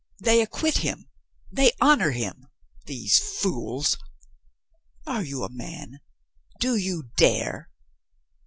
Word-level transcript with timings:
They 0.19 0.41
acquit 0.41 0.77
him; 0.77 1.09
they 1.51 1.73
honor 1.79 2.09
him; 2.09 2.47
these 2.87 3.19
fools. 3.19 3.97
Are 5.05 5.23
you 5.23 5.43
a 5.43 5.51
man? 5.53 5.99
Do 6.59 6.75
you 6.75 7.11
dare?" 7.17 7.69